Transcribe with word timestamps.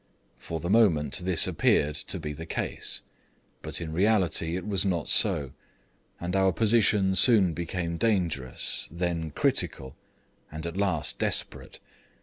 For 0.39 0.59
the 0.59 0.67
moment 0.71 1.19
this 1.19 1.45
appeared 1.45 1.93
to 1.95 2.17
be 2.19 2.33
the 2.33 2.47
case. 2.47 3.03
But 3.61 3.79
in 3.79 3.93
reality 3.93 4.55
it 4.55 4.65
was 4.67 4.83
not 4.83 5.09
so, 5.09 5.51
and 6.19 6.35
our 6.35 6.51
position 6.51 7.13
soon 7.13 7.53
became 7.53 7.97
dangerous, 7.97 8.89
then 8.91 9.29
critical, 9.29 9.95
and 10.51 10.65
at 10.65 10.75
last 10.75 11.19
desperate. 11.19 11.79